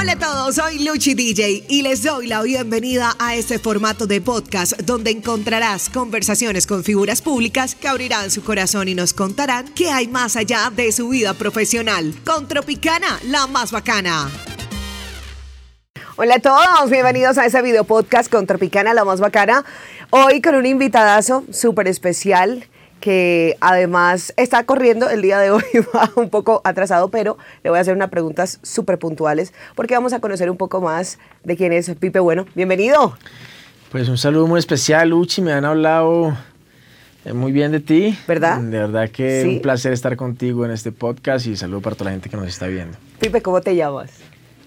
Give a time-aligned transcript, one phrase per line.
[0.00, 4.22] Hola a todos, soy Luchi DJ y les doy la bienvenida a este formato de
[4.22, 9.90] podcast donde encontrarás conversaciones con figuras públicas que abrirán su corazón y nos contarán qué
[9.90, 12.14] hay más allá de su vida profesional.
[12.24, 14.30] Con Tropicana, la más bacana.
[16.16, 19.66] Hola a todos, bienvenidos a ese video podcast con Tropicana, la más bacana.
[20.08, 22.66] Hoy con un invitadazo súper especial
[23.00, 25.62] que además está corriendo el día de hoy,
[25.94, 30.12] va un poco atrasado, pero le voy a hacer unas preguntas súper puntuales porque vamos
[30.12, 32.46] a conocer un poco más de quién es Pipe Bueno.
[32.54, 33.16] Bienvenido.
[33.90, 36.36] Pues un saludo muy especial, Luchi, me han hablado
[37.24, 38.16] eh, muy bien de ti.
[38.28, 38.58] ¿Verdad?
[38.60, 39.56] De verdad que es Sí.
[39.56, 42.46] un placer estar contigo en este podcast y saludo para toda la gente que nos
[42.46, 42.96] está viendo.
[43.18, 44.12] Pipe, ¿cómo te llamas?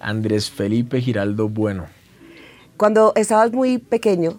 [0.00, 1.86] Andrés Felipe Giraldo Bueno.
[2.76, 4.38] Cuando estabas muy pequeño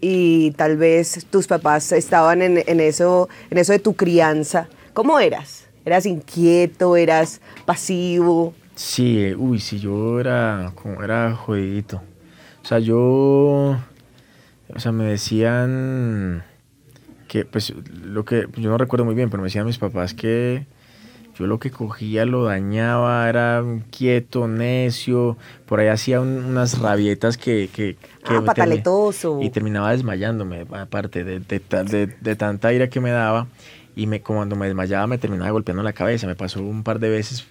[0.00, 5.66] y tal vez tus papás estaban en, eso, en eso de tu crianza, ¿cómo eras?
[5.84, 6.96] ¿Eras inquieto?
[6.96, 8.54] ¿Eras pasivo?
[8.74, 12.02] Sí, uy, sí, yo era, como era jodidito.
[12.62, 13.78] O sea, yo,
[14.74, 16.44] o sea, me decían
[17.28, 20.66] que, pues, lo que, yo no recuerdo muy bien, pero me decían mis papás que
[21.38, 27.36] yo lo que cogía lo dañaba, era inquieto, necio, por ahí hacía un- unas rabietas
[27.36, 27.68] que...
[27.72, 28.76] que, que Ah, termi-.
[29.42, 33.46] Y terminaba desmayándome, aparte de, de, de- de tanta ira que me daba.
[33.96, 36.26] Y me, cuando me desmayaba me terminaba golpeando la cabeza.
[36.26, 37.46] Me pasó un par de veces,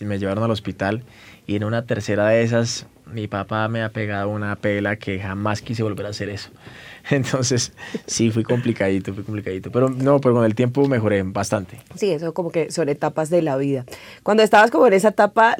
[0.00, 1.02] me llevaron al hospital.
[1.46, 5.62] Y en una tercera de esas, mi papá me ha pegado una pela que jamás
[5.62, 6.50] quise volver a hacer eso.
[7.10, 7.72] Entonces,
[8.06, 9.70] sí, fui complicadito, fui complicadito.
[9.70, 11.78] Pero no, pero con el tiempo mejoré bastante.
[11.94, 13.84] Sí, eso como que son etapas de la vida.
[14.22, 15.56] Cuando estabas como en esa etapa,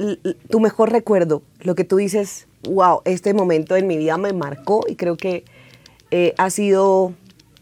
[0.50, 4.84] tu mejor recuerdo, lo que tú dices, wow, este momento en mi vida me marcó
[4.88, 5.44] y creo que
[6.10, 7.14] eh, ha sido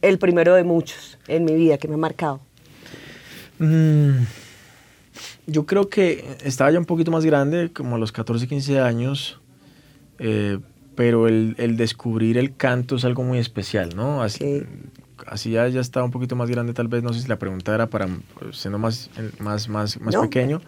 [0.03, 2.41] el primero de muchos en mi vida que me ha marcado.
[3.59, 4.25] Mm,
[5.47, 9.41] yo creo que estaba ya un poquito más grande, como a los 14, 15 años,
[10.19, 10.59] eh,
[10.95, 14.23] pero el, el descubrir el canto es algo muy especial, ¿no?
[14.23, 14.63] Así, Sí.
[15.27, 17.75] así ya, ya estaba un poquito más grande, tal vez, no sé si la pregunta
[17.75, 18.09] era para
[18.53, 20.23] siendo más, más, más, más No.
[20.23, 20.61] pequeño,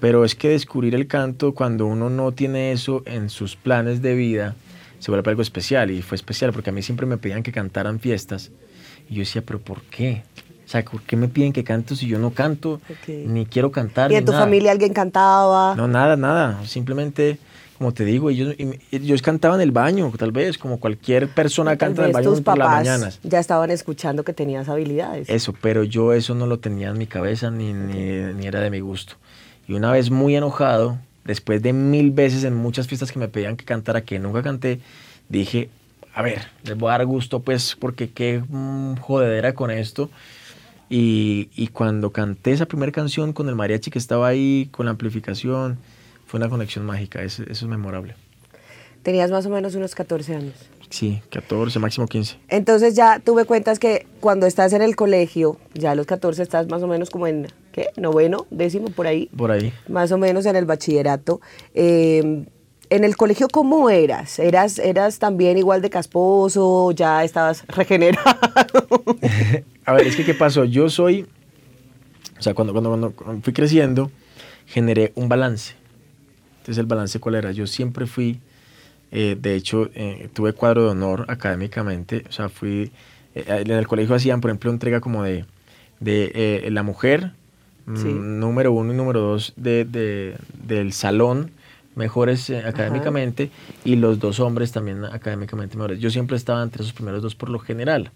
[0.00, 4.14] pero es que descubrir el canto cuando uno no tiene eso en sus planes de
[4.14, 4.56] vida,
[4.98, 7.98] se vuelve algo especial y fue especial porque a mí siempre me pedían que cantaran
[7.98, 8.50] fiestas
[9.08, 10.22] y yo decía, pero ¿por qué?
[10.72, 14.10] Sea, ¿por qué me piden que canto si yo no canto, ni quiero cantar?
[14.10, 14.44] ¿Y en tu nada?
[14.44, 15.74] familia alguien cantaba?
[15.76, 16.64] No, nada, nada.
[16.66, 17.38] Simplemente,
[17.76, 18.54] como te digo, ellos,
[18.90, 22.30] ellos cantaban en el baño, tal vez, como cualquier persona Tal canta en el baño
[22.30, 23.20] tus por las papás mañanas.
[23.22, 25.28] ya estaban escuchando que tenías habilidades.
[25.28, 28.70] Eso, pero yo eso no lo tenía en mi cabeza ni, ni, ni era de
[28.70, 29.16] mi gusto.
[29.68, 30.96] Y una vez muy enojado,
[31.26, 34.80] después de mil veces en muchas fiestas que me pedían que cantara, que nunca canté,
[35.28, 35.68] dije,
[36.14, 40.08] a ver, les voy a dar gusto pues porque qué mm, jodedera con esto.
[40.94, 44.90] Y, y cuando canté esa primera canción con el mariachi que estaba ahí, con la
[44.90, 45.78] amplificación,
[46.26, 48.14] fue una conexión mágica, eso, eso es memorable.
[49.02, 50.54] Tenías más o menos unos 14 años.
[50.90, 52.36] Sí, 14, máximo 15.
[52.48, 56.68] Entonces ya tuve cuentas que cuando estás en el colegio, ya a los 14 estás
[56.68, 57.88] más o menos como en, ¿qué?
[57.96, 59.30] Noveno, décimo, por ahí.
[59.34, 59.72] Por ahí.
[59.88, 61.40] Más o menos en el bachillerato.
[61.72, 62.44] Eh,
[62.94, 64.38] en el colegio, ¿cómo eras?
[64.38, 66.92] ¿Eras, ¿Eras también igual de casposo?
[66.92, 68.36] ¿Ya estabas regenerado?
[69.84, 70.64] A ver, es que ¿qué pasó?
[70.64, 71.26] Yo soy,
[72.38, 74.10] o sea, cuando, cuando, cuando fui creciendo,
[74.66, 75.74] generé un balance.
[76.58, 77.50] Entonces, ¿el balance cuál era?
[77.52, 78.38] Yo siempre fui,
[79.10, 82.92] eh, de hecho, eh, tuve cuadro de honor académicamente, o sea, fui,
[83.34, 85.44] eh, en el colegio hacían, por ejemplo, entrega como de,
[85.98, 87.32] de eh, la mujer,
[87.86, 88.08] mm, Sí.
[88.12, 91.50] número uno y número dos de, de- del salón,
[91.94, 93.50] mejores eh, académicamente,
[93.84, 95.98] y los dos hombres también académicamente mejores.
[96.00, 98.10] Yo siempre estaba entre esos primeros dos por lo general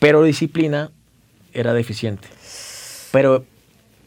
[0.00, 0.90] pero disciplina
[1.54, 2.28] era deficiente.
[3.10, 3.44] Pero,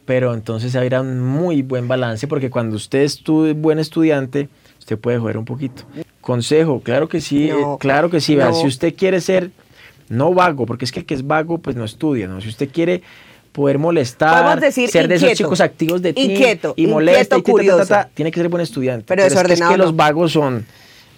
[0.06, 5.00] pero entonces era un muy buen balance porque cuando usted es tu- buen estudiante, usted
[5.00, 5.84] puede joder un poquito.
[6.22, 8.36] Consejo, claro que sí, No, eh, claro que sí.
[8.36, 8.54] no.
[8.54, 9.50] Si usted quiere ser,
[10.10, 12.42] no vago, porque es que el que es vago, pues no estudia, ¿no?
[12.42, 13.02] Si usted quiere
[13.58, 17.64] poder molestar, Podemos decir ser de esos chicos activos de ti Inquieto, y molesta inquieto,
[17.64, 19.06] y ta, ta, tiene que ser buen estudiante.
[19.08, 19.78] Pero es que, es que no.
[19.78, 20.64] los vagos son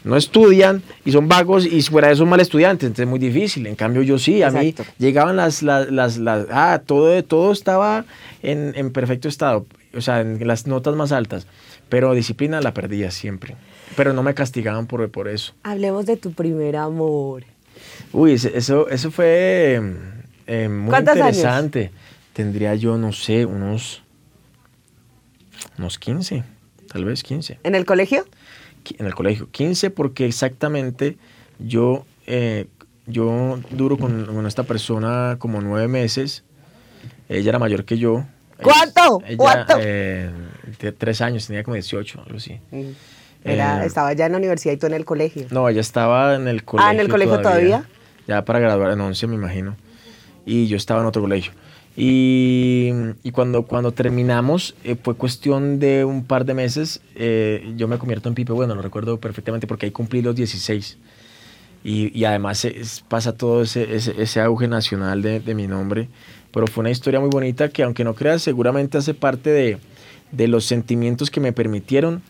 [0.05, 3.19] no estudian y son vagos y fuera de eso son mal estudiantes, entonces es muy
[3.19, 3.67] difícil.
[3.67, 8.05] En cambio yo sí, a mí llegaban las, las, las, las- ah, todo, todo estaba
[8.41, 9.65] en, en perfecto estado.
[9.93, 11.45] o sea, en las notas más altas,
[11.89, 13.57] pero disciplina la perdía siempre.
[13.97, 15.53] Pero no me castigaban por, por eso.
[15.63, 17.43] Hablemos de tu primer amor.
[18.13, 19.81] Uy, eso, eso fue
[20.47, 21.91] eh, muy interesante.
[22.39, 24.01] Tendría yo, no sé, unos,
[25.77, 26.45] unos 15,
[26.89, 27.59] tal vez 15.
[27.63, 28.25] ¿En el colegio?
[28.97, 29.49] En el colegio.
[29.51, 31.17] 15 porque exactamente
[31.59, 32.67] yo, eh,
[33.07, 36.45] yo duro con, con esta persona como nueve meses.
[37.27, 38.23] Ella era mayor que yo.
[38.63, 39.21] ¿Cuánto?
[39.35, 39.73] ¿Cuánto?
[39.77, 40.31] Eh,
[40.97, 42.57] tres años, tenía como 18, algo así.
[42.71, 42.91] Mm.
[43.43, 45.45] Era, eh, estaba ya en la universidad y tú en el colegio.
[45.51, 46.87] No, ella estaba en el colegio.
[46.87, 47.83] Ah, en el colegio todavía.
[48.27, 49.75] Ya para graduar en 11, me imagino.
[50.45, 51.51] Y yo estaba en otro colegio.
[52.01, 52.91] Y,
[53.23, 57.01] y cuando, cuando terminamos, eh, fue cuestión de un par de meses,
[57.75, 60.97] yo me convierto en Pipe, bueno, lo recuerdo perfectamente porque ahí cumplí los 16.
[61.83, 62.67] Y, y además
[63.07, 66.09] pasa todo ese, ese, ese auge nacional de, de mi nombre
[66.51, 69.77] pero fue una historia muy bonita que aunque no creas, seguramente hace parte de,
[70.31, 72.21] de los sentimientos que me permitieron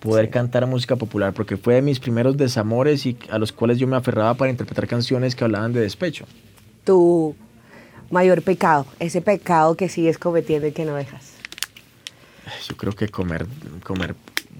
[0.00, 3.86] poder cantar música popular, porque fue de mis primeros desamores y a los cuales yo
[3.86, 6.24] me aferraba para interpretar canciones que hablaban de despecho.
[6.84, 7.34] Tu
[8.10, 11.34] mayor pecado, ese pecado que sigues cometiendo y que no dejas.
[12.66, 13.46] Yo creo que comer,
[13.82, 14.14] comer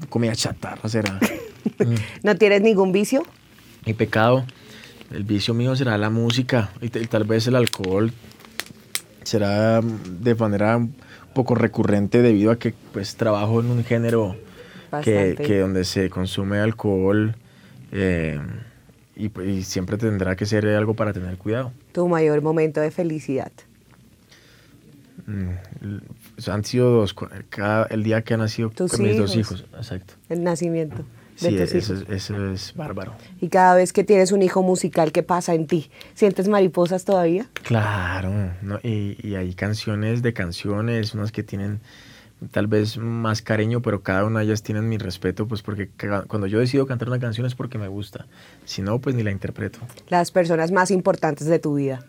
[0.08, 1.18] comida chatarra será.
[2.22, 3.22] ¿No tienes ningún vicio?
[3.86, 4.44] Mi pecado,
[5.10, 8.12] el vicio mío será la música y tal vez el alcohol,
[9.22, 10.94] será de manera un
[11.34, 14.36] poco recurrente debido a que pues trabajo en un género
[15.02, 17.36] que, que, donde se consume alcohol
[17.92, 18.40] eh,
[19.18, 21.72] y, siempre tendrá que ser algo para tener cuidado.
[21.92, 23.52] ¿Tu mayor momento de felicidad?
[25.26, 25.50] Mm,
[26.46, 27.14] han sido dos,
[27.48, 30.14] cada, el día que han nacido mis dos hijos, exacto.
[30.28, 31.04] El nacimiento
[31.38, 33.14] sí, eso, eso, es bárbaro.
[33.40, 35.90] Y cada vez que tienes un hijo musical, ¿qué pasa en ti?
[36.14, 37.46] ¿Sientes mariposas todavía?
[37.62, 38.32] Claro,
[38.82, 41.80] y, y, hay canciones de canciones, unas que tienen
[42.50, 45.88] tal vez más cariño, pero cada una de ellas tienen mi respeto, pues porque
[46.26, 48.26] cuando yo decido cantar una canción es porque me gusta,
[48.64, 49.78] si no, pues ni la interpreto.
[50.08, 52.04] Las personas más importantes de tu vida.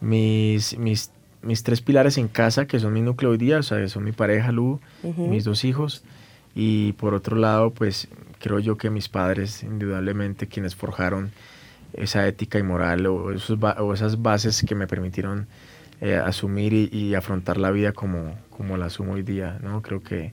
[0.00, 1.10] Mis, mis,
[1.42, 4.12] mis tres pilares en casa, que son mi núcleo hoy día, o sea, son mi
[4.12, 6.04] pareja, Lu, mis dos hijos,
[6.54, 8.08] y por otro lado, pues
[8.38, 11.30] creo yo que mis padres, indudablemente, quienes forjaron
[11.92, 15.46] esa ética y moral o, esas bases que me permitieron
[16.00, 19.82] eh, asumir y, afrontar la vida como, como la asumo hoy día, ¿no?
[19.82, 20.30] Creo que,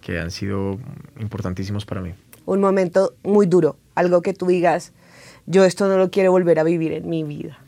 [0.00, 0.78] que han sido
[1.18, 2.12] importantísimos para mí.
[2.44, 4.92] Un momento muy duro, algo que tú digas,
[5.46, 7.58] yo esto no lo quiero volver a vivir en mi vida.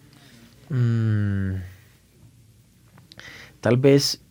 [0.69, 1.57] Mm.
[3.61, 4.23] tal vez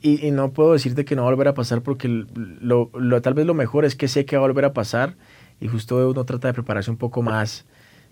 [0.00, 3.34] y, no puedo decirte que no va a volver a pasar porque lo, lo, tal
[3.34, 5.16] vez lo mejor es que sé que va a volver a pasar
[5.60, 7.66] y justo uno trata de prepararse un poco más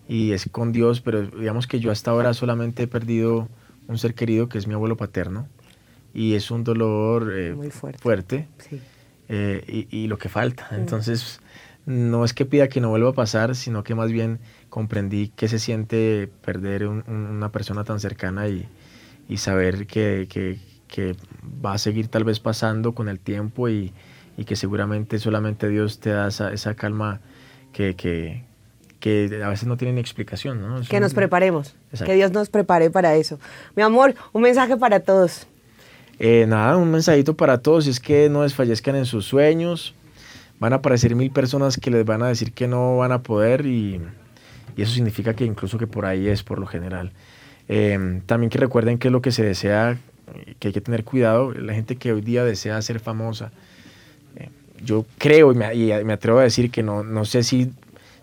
[0.09, 3.49] y es con Dios, pero digamos que yo hasta ahora solamente he perdido
[3.89, 5.49] un ser querido que es mi abuelo paterno
[6.15, 8.49] y es un dolor eh, Muy fuerte, fuerte
[9.29, 10.69] eh, y, y, lo que falta.
[10.71, 10.75] Mm.
[10.77, 11.41] Entonces,
[11.87, 15.49] no es que pida que no vuelva a pasar, sino que más bien comprendí que
[15.49, 18.69] se siente perder una persona tan cercana y,
[19.29, 21.17] y saber que, que, que
[21.65, 23.93] va a seguir tal vez pasando con el tiempo y,
[24.37, 27.21] y que seguramente solamente Dios te da esa, esa calma
[27.73, 28.45] que, que,
[29.09, 30.61] que, a veces no tiene ni explicación.
[30.61, 30.81] ¿no?
[30.83, 31.75] que nos preparemos,
[32.05, 33.39] que Dios nos prepare para eso.
[33.77, 35.47] Mi amor, un mensaje para todos.
[36.19, 39.95] Eh, nada, un mensajito para todos, es que no desfallezcan en sus sueños,
[40.59, 43.67] van a aparecer mil personas que les van a decir que no van a poder
[43.67, 44.01] y,
[44.77, 47.13] y eso significa que incluso que por ahí es por lo general.
[47.69, 49.99] Eh, también que recuerden que lo que se desea
[50.59, 53.51] que hay que tener cuidado, la gente que hoy día desea ser famosa.
[54.37, 54.49] Eh,
[54.85, 57.73] yo creo y me, atrevo a decir que no, no sé si,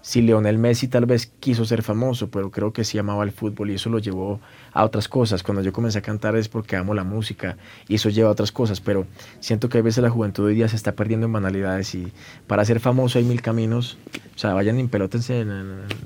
[0.06, 3.72] si Leonel Messi tal vez quiso ser famoso, pero creo que sí amaba el fútbol
[3.72, 4.40] y eso lo llevó
[4.72, 5.42] a otras cosas.
[5.42, 7.58] Cuando yo comencé a cantar es porque amo la música
[7.88, 9.08] y eso lleva a otras cosas, pero
[9.40, 12.14] siento que a veces la juventud hoy día se está perdiendo en banalidades y
[12.46, 13.98] para ser famoso hay mil caminos.
[14.36, 15.50] O sea, vayan en pelotas en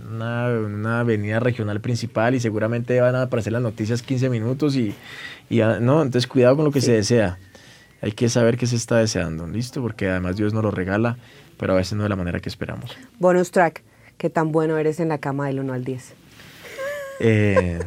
[0.09, 4.95] una, una avenida regional principal y seguramente van a aparecer las noticias 15 minutos y,
[5.49, 7.37] y no, entonces cuidado con lo que se desea.
[8.01, 9.81] Hay que saber qué se está deseando, ¿listo?
[9.81, 11.17] Porque además Dios nos lo regala,
[11.57, 12.95] pero a veces no de la manera que esperamos.
[13.19, 13.83] Bonus track,
[14.19, 16.13] ¿qué tan bueno eres en la cama del 1 al 10?
[17.21, 17.79] Eh,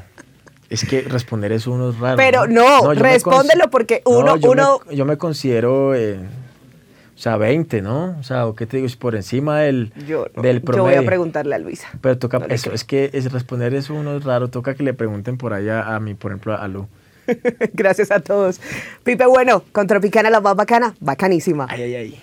[0.69, 2.17] es que responder eso uno es raro.
[2.17, 4.37] Pero no, respóndelo porque uno...
[4.37, 4.81] yo, uno...
[4.89, 5.95] Me, yo me considero...
[5.95, 6.19] Eh,
[7.15, 8.17] o sea, 20, ¿no?
[8.19, 8.87] O sea, ¿qué te digo?
[8.87, 10.91] Es por encima del, yo, del promedio.
[10.91, 11.87] Yo voy a preguntarle a Luisa.
[12.01, 14.49] Pero toca, eso, es que es responder eso uno es raro.
[14.49, 16.89] Toca que le pregunten por allá a mí, por ejemplo, a Lu.
[17.75, 18.61] Gracias a todos.
[19.05, 21.69] Pipe Bueno, con Tropicana la más bacana, bacanísima.
[21.71, 22.23] Ay, ay, ay.